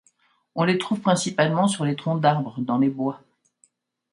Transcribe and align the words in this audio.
On 0.55 0.63
les 0.63 0.79
trouve 0.79 0.99
principalement 0.99 1.67
sur 1.67 1.85
les 1.85 1.95
troncs 1.95 2.19
d'arbres 2.21 2.55
dans 2.59 2.79
les 2.79 2.89
bois. 2.89 3.21